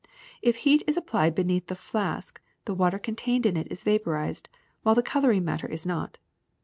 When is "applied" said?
0.97-1.35